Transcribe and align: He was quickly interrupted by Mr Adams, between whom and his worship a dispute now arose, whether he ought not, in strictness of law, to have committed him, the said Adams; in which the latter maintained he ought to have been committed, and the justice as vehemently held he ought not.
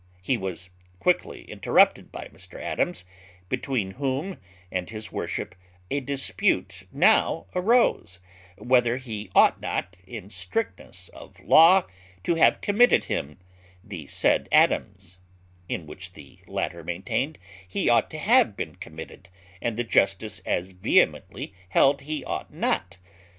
He 0.23 0.35
was 0.35 0.71
quickly 0.97 1.43
interrupted 1.43 2.11
by 2.11 2.27
Mr 2.29 2.59
Adams, 2.59 3.05
between 3.49 3.91
whom 3.91 4.39
and 4.71 4.89
his 4.89 5.11
worship 5.11 5.53
a 5.91 5.99
dispute 5.99 6.87
now 6.91 7.45
arose, 7.53 8.19
whether 8.57 8.97
he 8.97 9.29
ought 9.35 9.61
not, 9.61 9.97
in 10.07 10.31
strictness 10.31 11.09
of 11.09 11.39
law, 11.41 11.85
to 12.23 12.33
have 12.33 12.61
committed 12.61 13.03
him, 13.03 13.37
the 13.83 14.07
said 14.07 14.49
Adams; 14.51 15.19
in 15.69 15.85
which 15.85 16.13
the 16.13 16.39
latter 16.47 16.83
maintained 16.83 17.37
he 17.67 17.87
ought 17.87 18.09
to 18.09 18.17
have 18.17 18.57
been 18.57 18.77
committed, 18.77 19.29
and 19.61 19.77
the 19.77 19.83
justice 19.83 20.39
as 20.47 20.71
vehemently 20.71 21.53
held 21.69 22.01
he 22.01 22.25
ought 22.25 22.51
not. 22.51 22.97